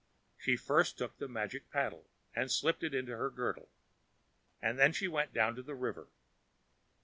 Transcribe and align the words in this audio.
She 0.35 0.55
first 0.55 0.97
took 0.97 1.19
the 1.19 1.27
magic 1.27 1.69
paddle 1.69 2.09
and 2.35 2.51
slipped 2.51 2.81
it 2.83 2.95
under 2.95 3.17
her 3.17 3.29
girdle, 3.29 3.69
and 4.59 4.79
then 4.79 4.93
she 4.93 5.07
went 5.07 5.31
down 5.31 5.55
to 5.57 5.61
the 5.61 5.75
river. 5.75 6.07